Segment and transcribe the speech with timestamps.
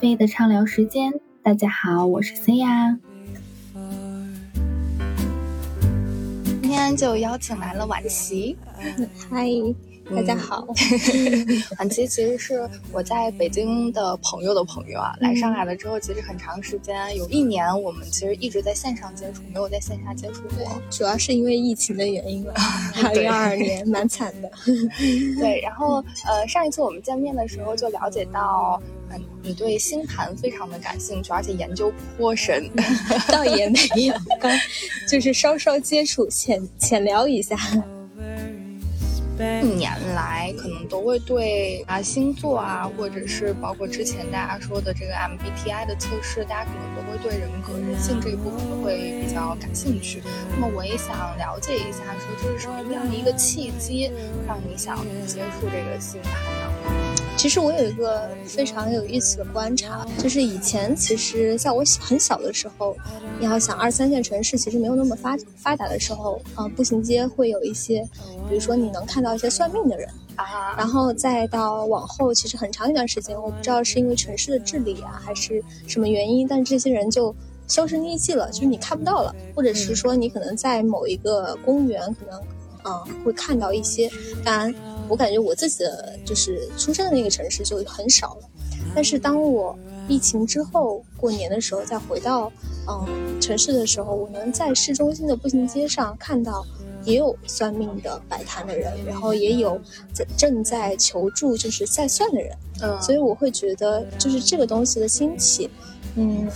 [0.00, 1.12] 啡的畅聊时间。
[1.42, 2.96] 大家好，我是 C 呀。
[6.44, 8.56] 今天就邀请来了婉琪，
[9.28, 9.48] 嗨。
[10.16, 10.66] 大家好，
[11.78, 15.14] 婉琪其实是我在北京的朋友的朋友啊。
[15.20, 20.80] 来上海了之后，其实很长时间，有一年我们其实一直在线上接触，没有在线下接触过。
[20.90, 22.54] 主要是因为疫情的原因吧。
[23.04, 24.50] 二零二二年蛮惨的。
[25.38, 28.80] 对，然后呃，上一次我们见面的时候就了解到，
[29.10, 32.68] 嗯，你对星盘非常的感兴趣，而且研究颇深。
[33.28, 34.50] 倒也没有，刚
[35.08, 37.56] 就是稍稍接触，浅浅聊一下。
[39.38, 50.22] 一年来，可能都会对啊星座啊，或者是包括之前大家说的这个 MBTI 的测试，大家可能都会对人格、人性这一部分会比较感兴趣。
[50.50, 54.10] 那么我也想了解一下，说这是什么样的一个契机，
[54.46, 54.96] 让你想
[55.26, 56.77] 接触这个星盘呢？
[57.38, 62.96] 其实我有一个非常有意思的观察，就是以前其实在我很小的时候，
[63.38, 68.02] 你要想二三线城市其实没有那么发发达的时候，啊，步行街会有一些，
[68.48, 77.32] 比如说你能看到一些算命的人啊，然后再到往后，其实很长一段时间，我不知道是因为城市的治理啊，还是什么原因，但这些人就
[77.68, 82.40] 销声匿迹了，就是你看不到了，或者是说你可能在某一个公园，可能
[82.82, 84.10] 啊会看到一些，
[84.44, 84.74] 当然。
[85.08, 88.48] 我感觉我自己的就是出生的那个城市就很少了，
[88.94, 89.76] 但是当我
[90.08, 92.50] 疫情之后过年的时候再回到
[92.88, 96.64] 嗯城市的时候，我能在市中心的步行街上看到
[97.04, 99.80] 也有算命的摆摊的人，然后也有
[100.36, 105.70] 正在求助就是在算的人，嗯，所以我会觉得就是这个东西的兴起，
[106.16, 106.48] 嗯，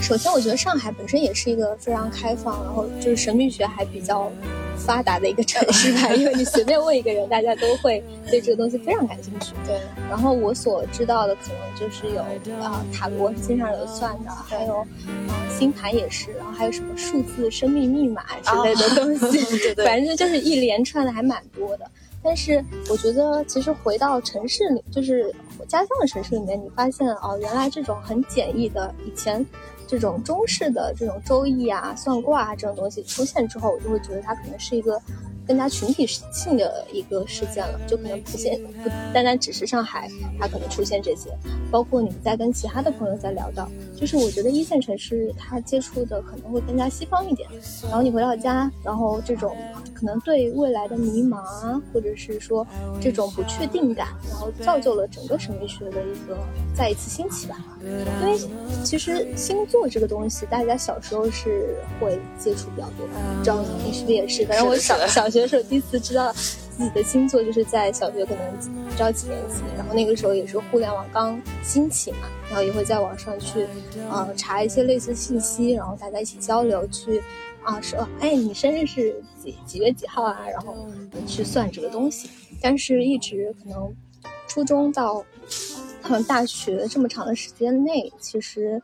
[0.00, 4.30] 首先我觉得上海本身也是一个非常开放，然后就是神秘学还比较。
[4.76, 9.52] 发达的一个城市吧， 因为你随便问一个人，大家都会对这个东西非常感兴趣。
[9.66, 12.20] 对，然后我所知道的可能就是有
[12.62, 14.86] 啊塔罗经常有算的，还有啊
[15.58, 21.90] 星盘也是，然后还有什么数字生命密码之类的东西， 对对，反正就是一连串的还蛮多的。
[22.22, 25.30] 但是我觉得其实回到城市里，就是
[25.68, 29.44] 家乡的城市里面，你发现哦，原来这种很简易的以前。
[29.86, 35.00] 这种中式的这种周易啊、算卦啊这种东西出现之后，我就会觉得它可能是一个
[35.46, 41.30] 更加群体性的一个事件了，就可能不现不单单只是上海，它可能出现这些。
[41.70, 47.48] 包括你们在跟其他的朋友在聊到，就是我觉得一线城市它接触的可能会更加西方一点，
[47.82, 49.56] 然后你回到家，然后这种。
[49.94, 52.66] 可能对未来的迷茫啊，或者是说
[53.00, 56.36] 这种不确定感，然后造就了整个神秘学的一个
[56.74, 57.56] 再一次兴起吧。
[57.80, 58.38] 因为
[58.82, 63.06] 其实星座这个东西，大家小时候是会接触比较多，
[63.44, 64.44] 知道你是不是也是？
[64.46, 73.66] 反正我小小学的时候第一次知道自己的星座，就是在小学可能不知道几年级，然后那个时候也是互联网刚兴起嘛，然后也会在网上去
[74.08, 77.20] 呃查一些类似信息，然后大家一起交流去。
[77.64, 80.46] 啊，说，哎，你生日是几几月几号啊？
[80.46, 80.76] 然后
[81.26, 82.28] 去算这个东西，
[82.60, 83.90] 但是一直可能
[84.46, 85.24] 初中到
[86.02, 88.82] 嗯大学这么长的时间内，其实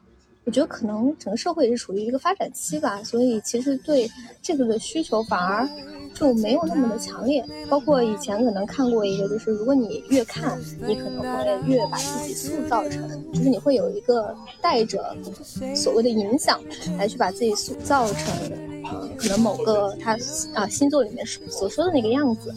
[0.50, 4.10] 我觉得可能整个社会也是处于一个发展期吧，所以其实对
[4.42, 5.68] 这个的需求反而。
[6.12, 15.16] 就没有那么的强烈，包括以前可能看过一个，就是如果你越看，你可能会越把自己塑造成，就是你会有一个带着
[15.74, 16.60] 所谓的影响
[16.98, 18.34] 来去把自己塑造成，
[18.84, 20.18] 呃，可能某个他
[20.52, 22.52] 啊星座里面所说的那个样子。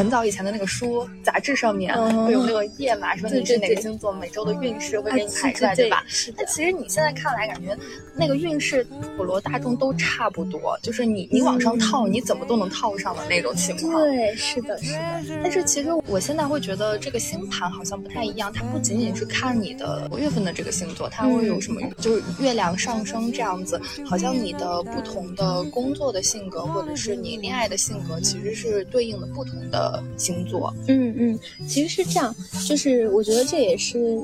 [0.00, 1.94] 很早以前的那个书杂志上面
[2.24, 6.02] 会有那个页码，说你是哪个星座，每周的运势会给你排出来，对吧？
[6.34, 7.76] 但其实你现在看来，感觉
[8.16, 8.82] 那个运势
[9.14, 13.92] 普罗大众都差不多，就是你你往上套，你怎么都能套上的那种情况。
[13.92, 15.40] 对，是的，是的。
[15.42, 29.89] 但是其实我现在会觉得这个星盘好像不太一样，它不仅仅是看你的月份的这个星座，它会有什么，就是月亮上升这样子，好像你的不同的工作的性格，或者是你恋爱的性格，其实是对应的不同的。
[30.16, 32.34] 星座，嗯嗯，其实是这样，
[32.68, 34.20] 就是我觉得这也是，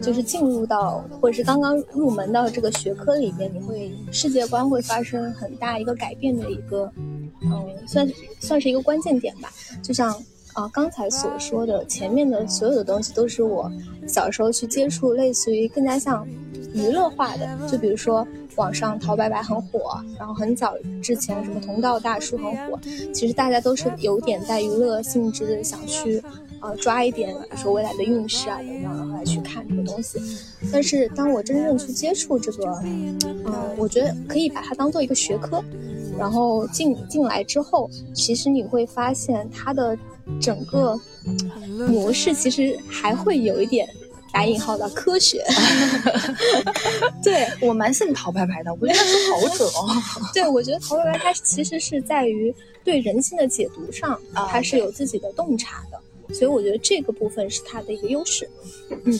[0.00, 6.90] 就是进入到或者是刚刚入门到这个学科里面，你会世界观会发生很大一个改变的一个，
[7.42, 8.08] 嗯，算
[8.40, 9.52] 算是一个关键点吧。
[9.82, 10.14] 就像
[10.54, 13.70] 啊刚才所说的，前面的所有的东西都是我
[14.06, 16.26] 小时候去接触，类似于更加像
[16.72, 18.26] 娱乐化的，就比如说。
[18.56, 22.78] 网上淘白白很火，然后很早之前什么同道大叔很火，
[23.14, 26.22] 其实大家都是有点带娱乐性质的，想去
[26.58, 30.20] 啊抓一点，比如说未来的运势啊等等，然后来去看这个东西。
[30.70, 32.66] 但是当我真正去接触这个，
[33.22, 35.64] 嗯，我觉得可以把它当做一个学科，
[36.18, 39.96] 然后进进来之后，其实你会发现它的
[40.38, 41.00] 整个
[41.88, 43.88] 模式其实还会有一点。
[44.32, 45.44] 打引号的科学。
[47.20, 49.90] 对我蛮信陶白白的，我觉得他是好者哦。
[50.32, 52.54] 对，我觉得陶白白他其实是在于
[52.84, 58.48] 对人性的解读上，他是有自己的洞察的，所以我觉得这个部分是他的一个优势。
[59.04, 59.18] 嗯，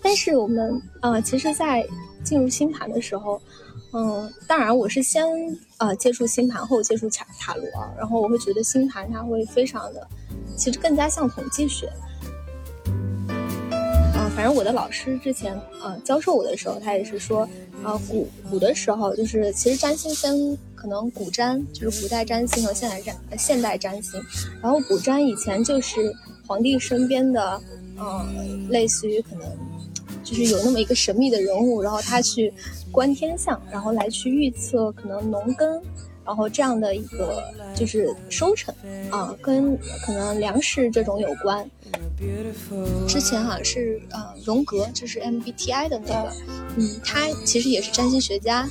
[0.00, 1.86] 但是我们呃，其实，在
[2.24, 3.38] 进入星盘的时候，
[3.92, 5.26] 嗯，当然我是先
[5.76, 7.66] 呃接触星盘后接触塔塔罗，
[7.98, 10.08] 然后我会觉得星盘它会非常的，
[10.56, 11.90] 其实更加像统计学。
[14.34, 17.46] 反正我的老师之前呃教授我的时候，他也是说，
[17.84, 24.20] 呃古古的时候就是其实占星分可能古占就是古代占星和现代占现代占星，
[24.62, 26.12] 然后古占以前就是
[26.46, 27.60] 皇帝身边的，
[27.98, 29.46] 嗯类似于可能
[30.24, 32.52] 就是有那么一个神秘的人物，然后他去
[32.90, 35.80] 观天象，然后来去预测可能农耕。
[36.24, 37.42] 然后这样的一个
[37.74, 38.74] 就是收成
[39.10, 39.76] 啊，跟
[40.06, 41.68] 可能粮食这种有关。
[43.08, 46.32] 之前好像是呃荣格，就是 MBTI 的那个，
[46.76, 48.68] 嗯，他其实也是占星学家。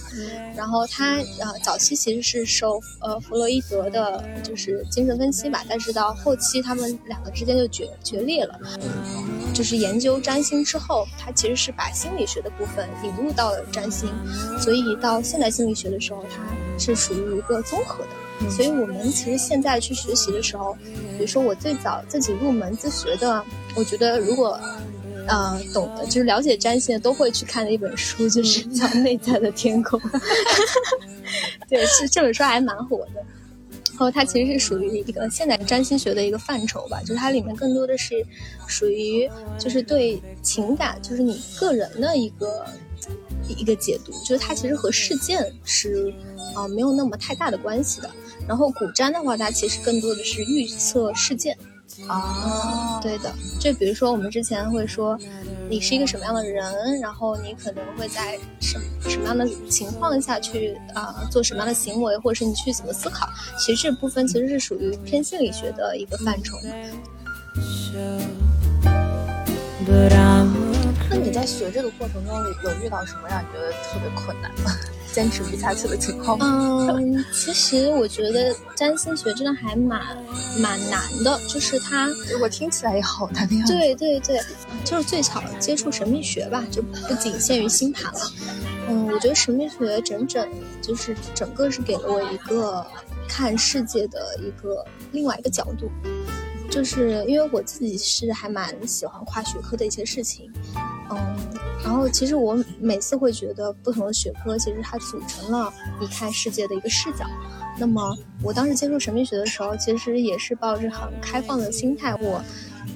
[0.55, 8.59] 然后他呃早期其实是受呃弗洛伊德的，就是精神分析吧，但是到后期他们两个之间就决决裂了。
[9.53, 14.09] 就是研究占星之后，他其实是把心理学的部分引入到了占星，
[14.59, 16.41] 所以到现代心理学的时候，他。
[16.79, 18.09] 是属于一个综合的，
[18.49, 20.73] 所以我们其实现在去学习的时候，
[21.17, 23.43] 比如说我最早自己入门自学的，
[23.75, 24.59] 我觉得如果，
[25.27, 29.99] 呃，懂的，就是了解占星的都会去看的一本书，就是叫《内在的天空》。
[31.69, 33.23] 对，是这本书还蛮火的。
[33.91, 38.25] 然后它其实是属于一个现代占星学的一个范畴吧，就是它里面更多的是
[38.67, 39.29] 属于
[39.59, 42.65] 就是对情感，就是你个人的一个
[43.47, 46.13] 一个解读，就是它其实和事件是。
[46.53, 48.11] 啊，没有那么太大的关系的。
[48.51, 51.57] 然后古占的话，它其实更多的是预测事件。
[52.05, 53.33] 啊，对的。
[53.61, 55.17] 就比如说我们之前会说，
[55.69, 58.77] 你是一个什么样的人，然后你可能会在什
[59.07, 63.25] 什么样的情况下去啊做什么样的行为，或者是你去怎么思考。
[63.57, 66.57] 其实这部分其实是属于偏心理学的一个范畴。
[71.09, 74.71] 那你在学这个过程中有遇到什么让你觉得特别困难吗？
[75.13, 76.37] 坚持不下去的情况。
[76.39, 80.01] 嗯，其实我觉得占星学真的还蛮
[80.59, 83.73] 蛮难的，就是它 如果听起来也好难的样子。
[83.73, 84.39] 对对对，
[84.83, 88.19] 就是最早接触神秘学吧，就不仅限于星盘了。
[88.89, 90.47] 嗯，我觉得神秘学整整
[90.81, 92.85] 就是整个是给了我一个
[93.27, 95.89] 看世界的一个另外一个角度，
[96.69, 100.81] 就是因为我自己是还蛮喜欢跨学科的一些事情，嗯。
[101.83, 107.25] 然后，其实我每次会觉得，不同的学科其实它组成了你看世界的一个视角。
[107.77, 112.43] 那么，我当时接触神秘学的时候，其实也是抱着很开放的心态，我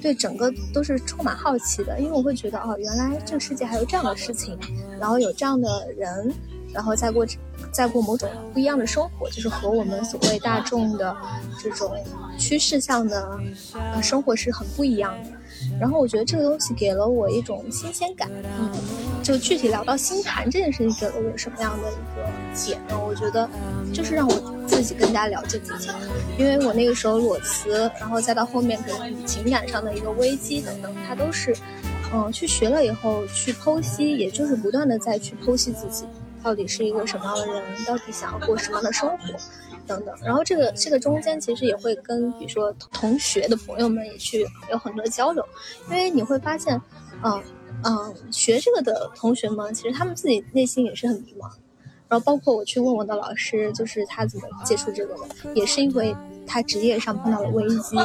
[0.00, 4.56] 对整个都是充满好奇的，因为我会觉得，哦，原来这个世界还有这样的事情，
[5.00, 6.32] 然后有这样的人，
[6.72, 7.26] 然后再过
[7.72, 11.16] 再过某种不一样的生活，就是和我们所谓大众的
[11.58, 11.92] 这种
[12.38, 13.40] 趋势向的
[13.72, 15.30] 呃生活是很不一样的。
[15.80, 18.70] 然后我觉得这个东西给了我一种新鲜感，嗯，
[19.22, 22.98] 就具体聊到星盘这件事情给了我什么样的一个解呢？
[22.98, 23.48] 我觉得
[23.92, 24.34] 就是让我
[24.66, 25.88] 自己更加了解自己，
[26.38, 31.54] 因为我那个时候裸辞，然后再到后面可能情感上的一个危机等等，它都是，
[32.12, 36.04] 嗯，去学了以后去剖析，也就是不断的再去剖析自己
[36.42, 39.16] 到底是一个什么样的人，到底想要过什么样的生活。
[39.86, 45.44] 等等，然后这个这个中间其实也会跟比如说同学的朋友们也去有很多交流，
[45.88, 46.80] 因为你会发现，
[47.22, 47.42] 嗯
[47.84, 51.50] 嗯，学这个的同学们其实他们自己内心也是很迷茫，
[52.08, 56.16] 然后包括我去问我的老师，就是他怎么接触这个的，也是因为
[56.46, 57.96] 他职业上碰到了危机，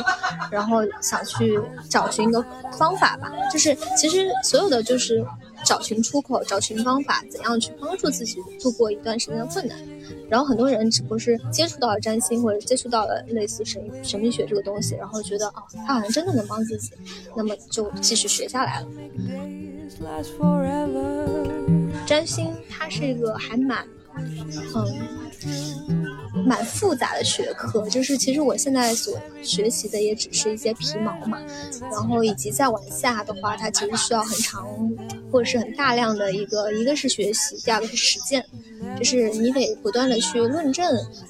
[0.52, 1.60] 然后想去
[1.90, 2.44] 找寻一个
[2.78, 5.26] 方法吧，就是其实所有的就是
[5.66, 9.78] 找寻出口，找寻方法，怎样去帮助自己度过一段时间的困难。
[10.30, 16.92] 然后很多人只不过是接触到了占星，或者接触到了类似神神秘学这个东西，然后觉得啊，他好像真的能帮自己，
[17.36, 18.88] 那么就继续学下来了。
[22.06, 25.22] 占星它是一个还蛮，嗯。
[26.46, 31.40] 蛮复杂的学科，就是其实我现在所学习的也只是一些皮毛嘛，
[31.92, 34.68] 然后以及再往下的话，它其实需要很长
[35.32, 38.46] 或者是很大量的一个，一个是学习，第二个是实践，
[38.98, 40.86] 就是你得不断的去论证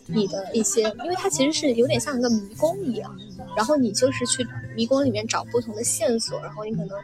[0.07, 3.15] 你的一些，因为它其实是有点像一个迷宫一样，
[3.55, 6.97] 然后你就是去迷宫里面找不同的线索，然后你可能，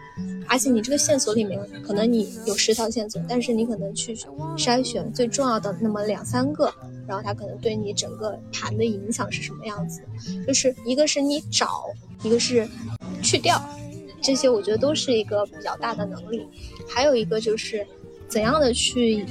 [0.48, 4.16] 而且你这个线索里面可能你有十条线索，但是你可能去
[4.58, 6.74] 筛选最重要的那么两三个。
[7.08, 10.02] 然后它可能对你整个盘的影响是什么样子？
[10.46, 11.86] 就是一个是你找，
[12.24, 12.68] 一个是
[13.24, 13.60] 去掉，
[14.22, 16.46] 这些我觉得都是一个比较大的能力。
[16.88, 17.86] 还有一个就是
[18.28, 19.26] 怎样的去。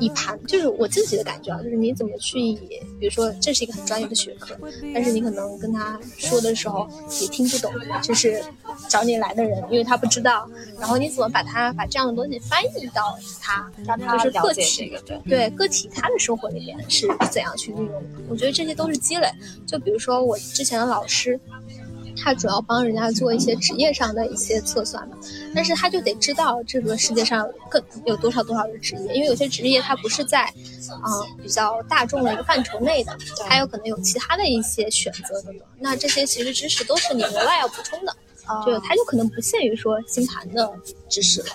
[0.00, 2.56] 以盘就是我自己的感觉啊，就是你怎么去以，
[2.98, 4.56] 比如说这是一个很专业的学科，
[4.94, 6.88] 但是你可能跟他说的时候
[7.20, 8.42] 也听不懂，就是
[8.88, 14.96] 找你来的人，因为他不知道，然后你怎么把他把这样的东西翻译到他，让他就是个体
[15.28, 18.02] 对个体他的生活里面是怎样去运用的？
[18.28, 19.28] 我觉得这些都是积累。
[19.66, 21.38] 就比如说我之前的老师。
[22.22, 25.16] 他主要帮人家做一些职业上的一些测算嘛，
[25.54, 31.08] 但是他就得知道这个世界上更有多少多少的职业，因为有些职业它不是在，啊
[31.42, 33.16] 比较大众的一个范畴内的，
[33.48, 35.66] 还有可能有其他的一些选择等等。
[35.78, 38.16] 那这些其实知识都是你额外要补充的，
[38.66, 40.70] 就他就可能不限于说星盘的
[41.08, 41.48] 知识了。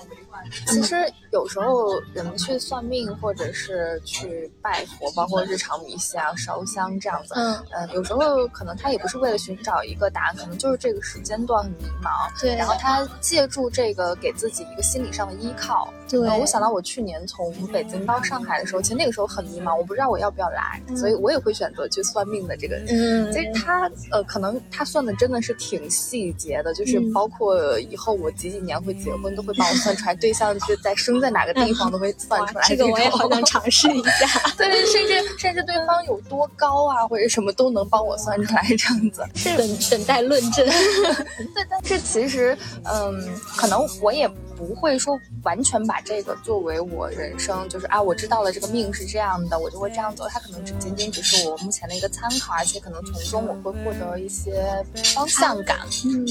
[0.68, 15.92] 其实有时候人们去算命，或者是去拜佛，包括日常迷信啊、烧香这样子，嗯嗯，有时候可能他也不是为了寻找一个答案，可能就是这个时间段很迷茫，对，然后他借助这个给自己一个心理上的依靠。
[16.08, 22.76] 对，我想到我去年从北京到上海的时候，其实那个时候很迷茫，我不知道我要不要来，所以我也会选择去算命的这个。
[22.90, 32.66] 嗯，其实他呃，可能他算的真的是挺细节的，就是包括以后我几几年会结婚，都会帮我算出来对象是在生在哪个地方，都会算出来。
[32.68, 34.28] 这个我也好想尝试一下。
[34.58, 39.58] 对，甚至甚至对方有多高啊，或者什么都能帮我算出来这样子是。
[39.58, 40.68] 等等待论证。
[41.56, 44.30] 对，但是其实嗯，可能我也。
[44.56, 50.26] 不会说完全把这个作为我人生，就是啊，我知道了这个命是这样的，我就会这样走。
[50.30, 54.64] 它可能只仅仅只是我目前的一个参考，而且可能从中我会获得一些
[55.16, 55.80] 方向感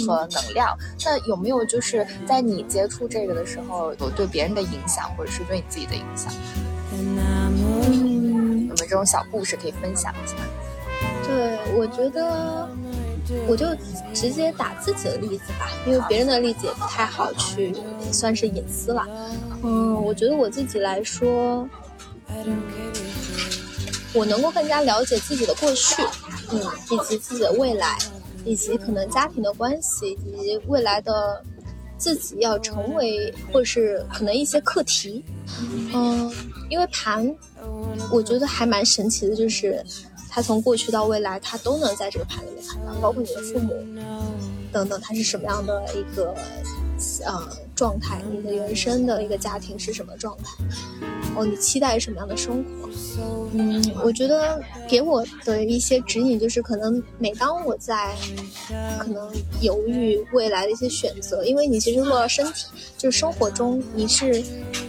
[0.07, 0.77] 和能量。
[1.05, 6.33] 那有没有就是在你接触这个的时候，有对别人的影响，或者是对你自己的影响？
[6.93, 7.19] 嗯，
[8.61, 10.37] 有没有这种小故事可以分享一下？
[11.27, 12.69] 对，我觉得。
[13.47, 13.67] 我就
[14.13, 17.75] 直接打自己的例子吧，因为别人的例子也不太好去
[18.11, 19.07] 算是隐私了。
[19.63, 21.69] 嗯，我觉得我自己来说，
[24.13, 26.03] 我能够更加了解自己的过去，
[26.51, 26.61] 嗯，
[26.91, 27.97] 以及自己的未来，
[28.45, 31.43] 以及可能家庭的关系，以及未来的
[31.97, 35.25] 自己要成为，或是可能一些课题。
[35.95, 36.31] 嗯，
[36.69, 37.35] 因为盘，
[38.11, 39.83] 我觉得还蛮神奇的，就是。
[40.35, 43.75] 他从过去到未来，他都能在这个盘里面看到，包括你的父母
[44.73, 46.35] 等等，他是什么样的一个
[47.27, 48.23] 呃状态？
[48.31, 50.65] 你的原生的一个家庭是什么状态？
[51.35, 52.89] 哦，你期待什么样的生活？
[53.55, 58.15] 嗯，我觉得给我的一些指引就是，可能每当我在
[58.99, 64.43] 可能犹豫未来的一些选择，因为你其实落到身体，就是生活中你是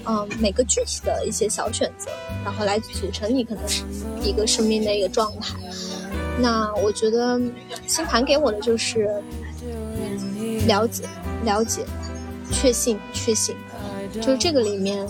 [0.05, 2.09] 嗯每个具体的一些小选择，
[2.43, 3.83] 然后来组成你可能是。
[4.23, 5.59] 一个生命的一个状态，
[6.39, 7.37] 那我觉得
[7.87, 9.21] 星盘给我的就是
[10.65, 11.03] 了解、
[11.43, 11.81] 了解、
[12.49, 13.53] 确信、确信，
[14.13, 15.05] 就是这个里面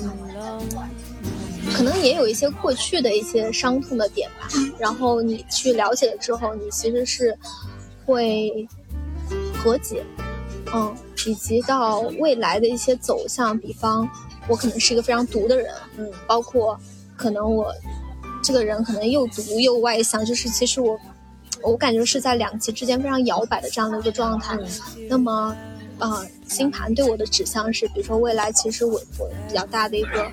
[1.74, 4.48] 可能也有一些过去的一些伤痛的点吧。
[4.78, 7.38] 然后你去了解了之后，你其实是
[8.06, 8.68] 会
[9.58, 10.04] 和解，
[10.74, 13.58] 嗯，以及到未来的一些走向。
[13.58, 14.08] 比方，
[14.48, 16.80] 我可能是一个非常毒的人，嗯，包括
[17.18, 17.74] 可能我。
[18.46, 21.00] 这个人可能又毒又外向，就是其实我，
[21.62, 24.58] 我感觉是在两极之间非常摇摆的这样的一个状态。
[25.08, 25.56] 那么，
[25.98, 30.30] 呃，星盘对我的指向是，比如说未来其实我我比较大的一个，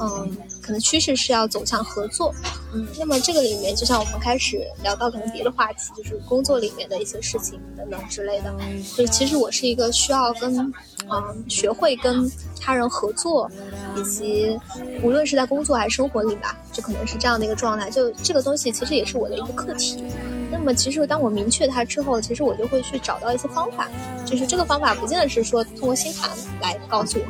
[0.00, 2.34] 嗯，可能趋势是要走向合作。
[2.72, 8.54] 嗯，那么这个里面就像我们开始聊到可能别的话题，就是工作里面的一些事情等等之类的。
[8.96, 10.72] 就是其实我是一个需要跟，
[11.10, 13.50] 嗯，学会跟他人合作，
[13.96, 14.58] 以及
[15.02, 17.90] 无论是在工作还是生活里吧，就可能是这样的一个状态。
[17.90, 20.04] 就这个东西其实也是我的一个课题。
[20.52, 23.88] 那么其实当我明确它之后，其实我就会去找到一些方法。
[24.26, 27.24] 就是这个方法不见得是说通过星盘来告诉我，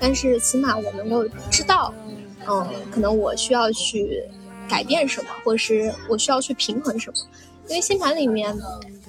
[0.00, 1.92] 但是起码我能够知道，
[2.48, 4.22] 嗯，可能我需要去。
[4.68, 7.16] 改变什么，或者是我需要去平衡什么？
[7.68, 8.52] 因为星盘里面，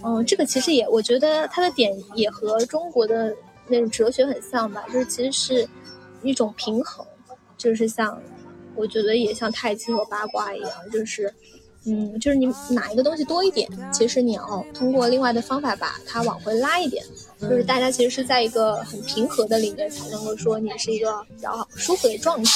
[0.04, 5.68] 嗯，这个其实也，我觉得它的点也和中国的那种哲学很像吧，就是其实是
[6.22, 7.04] 一种平衡，
[7.58, 8.22] 就是像，
[8.76, 11.34] 我觉得也像太极和八卦一样，就是，
[11.88, 17.04] 嗯，就是你哪一个东西多一点，其实你要通过另外的方法把它往回拉一点，
[17.42, 22.52] 就是大家其实是在一个很平和的里面才能够说你是一个比较舒服的状态。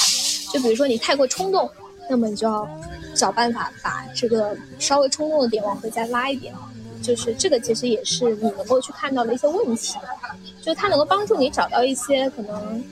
[0.52, 1.70] 就比如说你太过冲动。
[2.10, 2.68] 那么你就要
[3.14, 6.52] 找办法把这个稍微冲动的点往回再拉一点，
[7.00, 9.96] 就是这个其实也是你能够去看到的一些问题，
[10.60, 12.84] 就它能够帮助你找到一些可能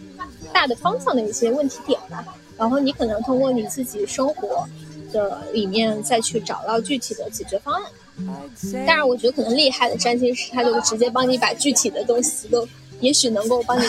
[0.52, 2.24] 大的方向的一些问题点吧，
[2.56, 4.64] 然后你可能通过你自己生活
[5.12, 7.82] 的里面再去找到具体的解决方案。
[8.86, 12.66] 当然，我觉得可能厉害的占星师他就直接帮你把具体的东西都
[13.00, 13.84] 也许能够帮你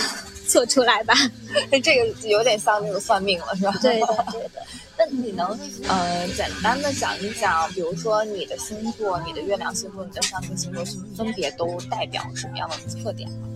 [0.52, 1.14] 测出来吧。
[1.82, 3.72] 这个有点像那个算命了，是吧？
[3.82, 4.62] 对的， 对的。
[4.98, 5.48] 那你能
[5.88, 10.84] 呃简单的讲一讲，比如说你的星座、你的月亮星座、你的上升星座
[11.16, 13.48] 分别都代表什么样的特点吗？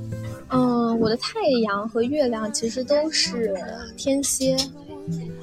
[0.49, 3.53] 嗯，我的太阳和月亮其实都是
[3.97, 4.55] 天蝎，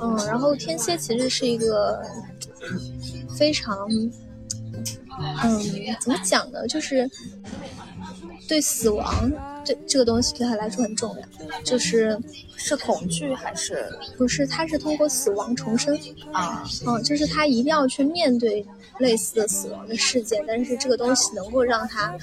[0.00, 2.02] 嗯，然后天蝎其实是一个
[3.36, 3.86] 非常，
[5.42, 5.60] 嗯，
[6.00, 6.66] 怎么讲呢？
[6.66, 7.08] 就是
[8.48, 9.30] 对死亡
[9.64, 12.18] 这这个东西对他来说很重要，就是
[12.56, 14.46] 是恐惧还是不是？
[14.46, 15.98] 他是通过死亡重生
[16.32, 18.64] 啊，嗯，就是他一定要去面对。
[18.98, 22.14] 类似的死亡的事件，但是这个东西能够让他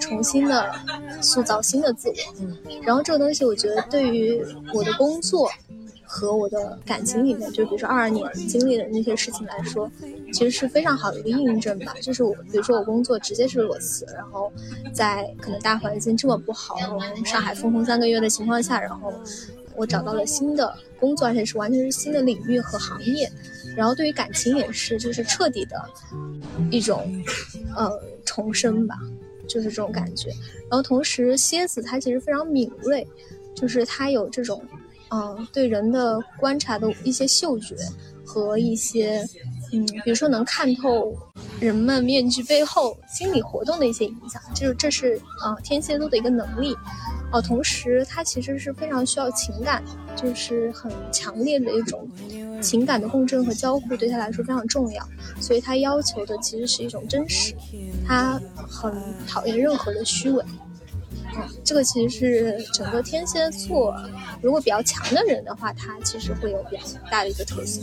[0.00, 0.74] 重新的
[1.20, 2.14] 塑造新的自我。
[2.40, 5.48] 嗯，然后这个东西，我觉得对于我的工作
[6.14, 9.90] 和我的感情里面，就比如说二二年经历的那些事情来说，
[10.32, 11.92] 其实是非常好的一个印证吧。
[12.00, 14.52] 就是我，比如说我工作直接是裸辞，然后
[14.92, 19.12] 在可能大环境这么不好，然后上海封控三个月的情况下，然后
[19.74, 23.28] 我找到了新的工作，而且是完全是新的领域和行业。
[23.76, 25.84] 然后对于感情也是，就是彻底的
[26.70, 27.12] 一种，
[27.74, 27.90] 呃，
[28.24, 28.94] 重生吧，
[29.48, 30.28] 就是这种感觉。
[30.70, 33.04] 然后同时，蝎子它其实非常敏锐，
[33.52, 34.62] 就是它有这种，
[35.14, 37.76] 嗯，对人的观察的一些嗅觉
[38.26, 39.24] 和一些，
[39.72, 41.16] 嗯，比如说能看透
[41.60, 46.74] 人们面具背后心理活动的一些影响，就是这是啊天蝎座的一个能力。
[47.30, 49.82] 哦，同时它其实是非常需要情感，
[50.16, 52.08] 就是很强烈的一种
[52.60, 55.08] 情感的共振和交互，对他来说非常重要。
[55.40, 57.54] 所以他要求的其实是一种真实，
[58.06, 58.92] 他很
[59.28, 60.44] 讨厌任何的虚伪。
[61.64, 63.94] 这个其实是整个天蝎座
[64.40, 67.80] 如果比较强的人的话，他其实会有比较大的一个特色。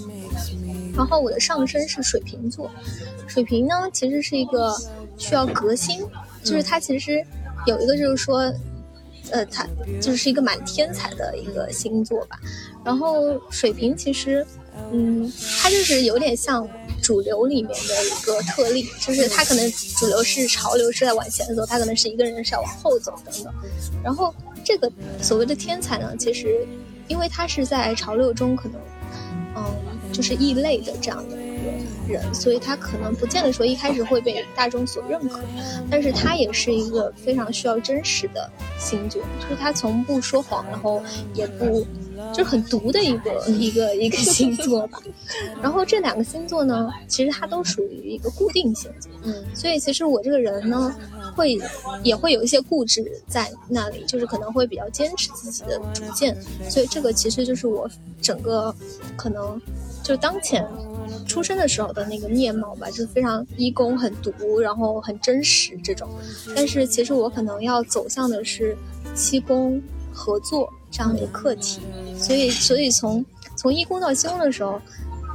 [0.95, 2.69] 然后我的上升是水瓶座，
[3.27, 4.73] 水瓶呢其实是一个
[5.17, 6.05] 需要革新，
[6.43, 7.25] 就是他其实
[7.65, 8.53] 有一个就是说。
[9.29, 9.65] 呃，他
[10.01, 12.37] 就是一个蛮天才的一个星座吧。
[12.83, 14.45] 然后水瓶其实，
[14.91, 16.67] 嗯，他就是有点像
[17.01, 23.53] 主流里面的一个特例，就是他可能主流是潮流是在往前走，他可能是一个人是要往后走等等。
[24.03, 24.33] 然后
[24.63, 26.65] 这个所谓的天才呢，其实
[27.07, 28.79] 因为他是在潮流中可能，
[29.55, 29.63] 嗯，
[30.13, 31.71] 就是异类的这样的一个。
[32.07, 35.39] 人，所以他可能不见得说一开始会被大众所认可，
[35.89, 41.01] 但是他也是一个非常需要真实的星座，就是他从不说谎，然后
[41.33, 41.85] 也不
[42.33, 45.01] 就是很毒的一个一个一个星座吧。
[45.61, 50.95] 然后这两个星座呢，其实它都属于一个固定星座，嗯，所以其实我这个人呢，
[51.35, 51.57] 会
[52.03, 56.35] 也会有一些固执在那里，就是可能会比较坚持自己的主见，
[56.69, 57.89] 所以这个其实就是我
[58.21, 58.73] 整个
[59.15, 59.59] 可能
[60.03, 60.65] 就当前。
[61.27, 66.07] 出生的时候的那个面貌吧，就是非常一公很毒，然后很真实这种。
[66.55, 68.77] 但是其实我可能要走向的是
[69.13, 69.81] 七宫
[70.13, 71.79] 合作这样的一个课题，
[72.19, 73.25] 所以所以从
[73.55, 74.79] 从一工到七宫的时候。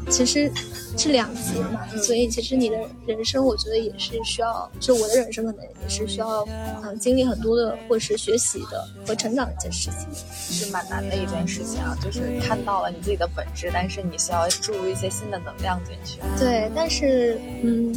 [0.08, 0.48] 其实
[0.96, 2.76] 是两极嘛，所以其实你的
[3.08, 6.46] 人生，我觉得也是需要，就我的人生可能也是需要，
[6.84, 10.08] 嗯，经历很多的，或是学习的和成长的一件事情，
[10.48, 11.98] 是蛮难的一件事情啊。
[12.00, 16.20] 就是看到了你自己的本质，但是你需要注入一些新的能量进去。
[16.38, 17.92] 对，但是嗯，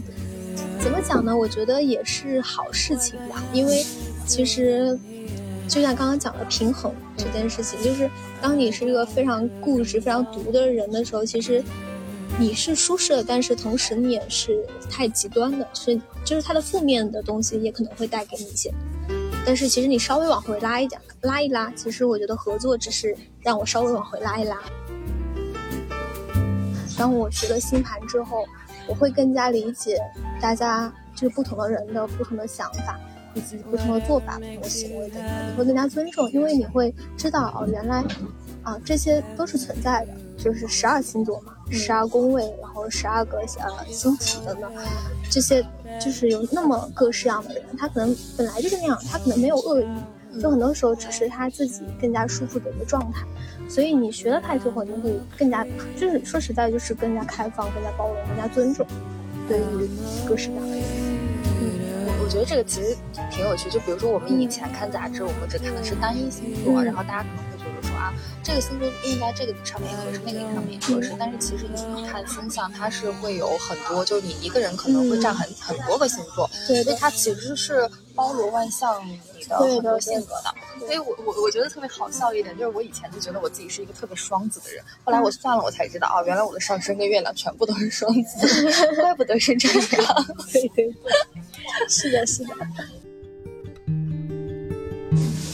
[0.81, 1.37] 怎么讲呢？
[1.37, 3.85] 我觉得也是好事情吧，因为
[4.25, 4.97] 其实
[5.69, 8.09] 就像刚刚讲的平衡这件事情，就是
[8.41, 11.63] 当你是一个非常固执、非常毒的人的时候，其实。
[12.37, 18.71] 你是舒适的，但是同时你也是太极端的，是就是它的负面的东西也可能会带给你一些。
[19.43, 24.57] 但是其实你稍微往回拉一点，拉一拉，其实我觉得合作只是让我稍微往回拉一拉。
[26.97, 28.45] 当我学了星盘之后，
[28.87, 29.99] 我会更加理解
[30.39, 32.97] 大家就是不同的人的不同的想法，
[33.33, 38.03] 以及不同的做法、不同的行为等等，你会更加尊重，因为你会知道哦，原来
[38.63, 40.13] 啊这些都是存在的。
[40.41, 44.71] 就是十二星座嘛，十二宫位，然后十二个呃星体等等，
[45.29, 45.61] 这些
[45.99, 53.25] 就是有那么各式样的人，他可能本来就是那样，他可能没有恶意，就很多时候只是他自己更加舒服的一个状态。
[53.67, 58.87] 所以你学了他之后，你会更加，就是说实在，就是更加开放、更加包容、更加尊重，
[59.49, 59.89] 对于
[60.25, 60.83] 各式各样的人。
[62.29, 62.95] 嗯，我我觉得这个其实
[63.31, 63.69] 挺有趣。
[63.71, 68.13] 就比如说我们以前看杂志，我们只看的是单一星座，然后大家可能会觉得说啊。
[68.43, 71.15] 这个星座应该这个上面也合适，那个上面也合适。
[71.17, 80.53] 但是其实你看星象，它是会有很多，就是你一个人可能会占很很多个星座，所以它其实是包罗万象你的很多性格的。
[80.79, 90.25] 所以我我我觉得特别好笑一点，就是我以前就觉得我自己是一个特别双子的人，后来我算了，我才知道啊，原来我的上升跟月亮全部都是双子， 怪不得是这样。
[90.51, 90.93] 对对对，
[91.87, 92.53] 是的，是的。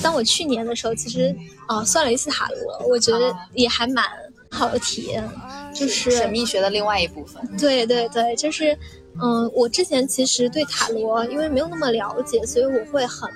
[0.02, 1.36] 当我去年的时候，其实
[1.68, 4.06] 啊、算了一次塔罗，我觉得也还蛮
[4.52, 5.28] 好的体验，
[5.74, 7.42] 就是神秘学的另外一部分。
[7.58, 8.78] 对对对，就是，
[9.20, 13.28] 嗯，我之前其实对塔罗因为没有那么了解，所以我会很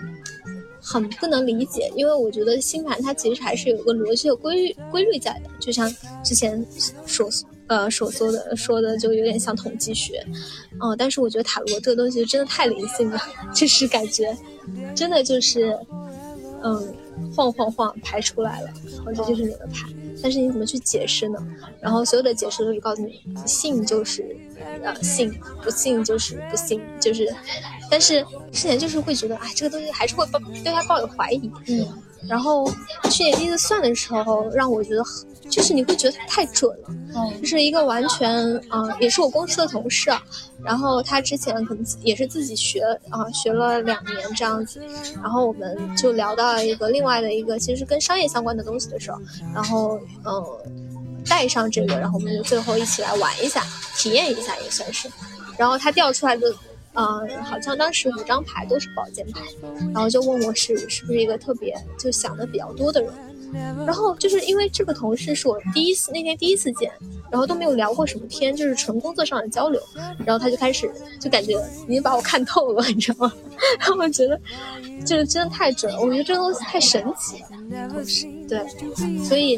[0.92, 5.88] 很不能理解，因为我觉得星盘它其实还是有个逻辑和规律规律在的，就像
[6.24, 6.66] 之前
[7.06, 7.30] 所
[7.68, 10.26] 呃所说的说的，就有点像统计学，
[10.82, 13.20] 嗯、但是我觉得塔罗这个东西真的太灵性了，
[13.54, 14.36] 就是感觉
[14.96, 15.78] 真的就是，
[16.64, 16.92] 嗯，
[17.36, 19.88] 晃晃晃牌出来了，然后这就是你的牌。
[20.22, 21.38] 但是你怎么去解释呢？
[21.82, 24.36] 然后所有的解释都是告诉你，信就是
[24.84, 27.34] 呃信，不信就是不信，就是。
[27.90, 31.52] 但是之前就是会觉得，哎，这个东西还是会抱对他抱有怀疑。
[31.68, 31.88] 嗯。
[32.28, 32.70] 然后
[33.10, 36.90] 去年第一次算的时候，让我觉得很就是你会觉得它太准了。
[37.16, 40.22] 嗯就是一个完全啊、呃也是我公司的同事啊，
[40.64, 44.80] 然后他之前可能也是自己学啊、学了两年这样子，
[45.16, 49.20] 然后我们就聊到一个另外的一个其实跟商业相关的东西的时候，
[49.56, 53.64] 然后嗯、带上这个，然后我们就最后一起来玩一下，
[53.98, 55.10] 体验一下也算是，
[55.58, 56.54] 然后他调出来的。
[57.00, 59.40] 呃，好像当时五张牌都是宝剑牌，
[59.94, 63.14] 然后就问我是是不是一个特别就想的比较多的人，
[63.86, 66.92] 然后就是因为这个同事是我第一次那天第一次见，
[67.32, 69.82] 然后都没有聊过什么天，就是纯工作上的交流，
[70.26, 71.54] 然后他就开始就感觉
[71.88, 73.34] 已经把我看透了，你知道吗？
[73.80, 74.38] 然后我觉得
[75.06, 77.48] 就是真的太准了，我觉得这个东西太神奇了，
[78.50, 78.60] 对，
[79.24, 79.58] 所以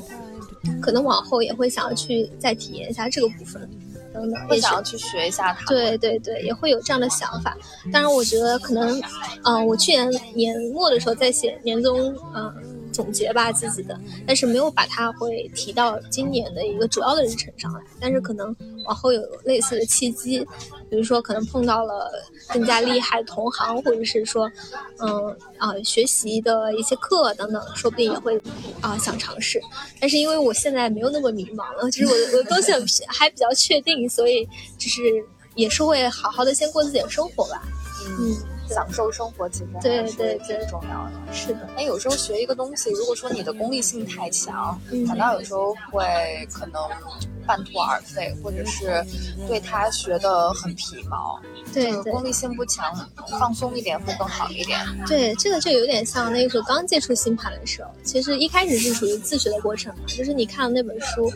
[0.80, 3.68] 可能往后也会想要去再体验一下这个部分。
[4.14, 5.66] 等等，也许会想要去学一下它。
[5.66, 7.58] 对对对，也会有这样的想法。
[7.92, 9.02] 当然，我觉得可能，
[9.44, 12.54] 嗯、我去年年末的时候在写年终，嗯、
[12.92, 17.82] 总结吧自己的，但是没有把它会提到今年的一个主要的日程上来。
[18.00, 20.46] 但是可能往后有类似的契机，
[20.92, 22.12] 比如说可能碰到了
[22.52, 24.52] 更加厉害同行，或者是说，
[25.00, 28.38] 嗯啊、学习的一些课等等，说不定也会
[28.82, 29.62] 啊、想尝试。
[30.02, 32.74] 但是因为我现在没有那么迷茫了，就是我我的东西
[33.08, 34.46] 还比较确定，所以
[34.78, 35.00] 就是
[35.56, 37.62] 也是会好好的先过自己的生活吧。
[38.06, 38.36] 嗯，
[38.72, 41.34] 享受生活其实还对是对对挺重要的。
[41.34, 46.82] 是的，那，有时候学一个东西，如果说你的功利性太强，嗯反倒有时候会可能
[47.46, 49.06] 半途而废，或者是
[49.48, 51.40] 对他学的很皮毛。
[51.74, 52.94] 对功利性不强，
[53.40, 54.78] 放松一点会更好一点。
[55.08, 61.32] 对，这个就有点像那个时候刚接触星盘的时候，其实一开始是属于自学的过程嘛，就是你看了那本书，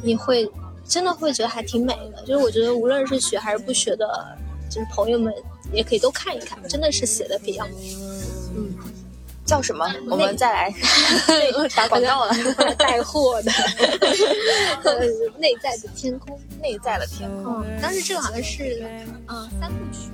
[0.00, 0.48] 你会
[0.86, 2.22] 真的会觉得还挺美的。
[2.24, 4.38] 就是我觉得无论是学还是不学的，
[4.74, 5.32] 就是朋友们
[5.72, 7.64] 也可以都看一看，真的是写的比较
[8.56, 8.74] 嗯。
[9.46, 9.84] 叫什么？
[10.08, 10.74] 我们再来
[11.76, 12.34] 打广告了。
[12.78, 13.52] 带货的，
[14.82, 14.98] 呃，
[15.38, 16.40] 内在的天空。
[16.62, 17.62] 内在的天空。
[17.62, 18.82] 嗯，当时这个好像是，
[19.28, 20.08] 嗯、三部曲。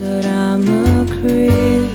[0.00, 1.88] But I'm a creep.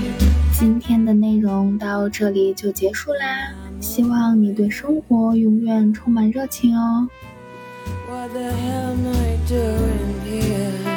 [0.58, 7.08] 今天的内容到这里就结束啦，希望你对生活永远充满热情哦。
[8.08, 10.87] What the hell am I doing here?